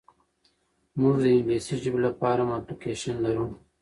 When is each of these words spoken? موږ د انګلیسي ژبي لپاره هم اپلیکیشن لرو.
موږ 0.99 1.15
د 1.23 1.25
انګلیسي 1.35 1.73
ژبي 1.81 1.99
لپاره 2.07 2.39
هم 2.43 2.49
اپلیکیشن 2.59 3.15
لرو. 3.25 3.45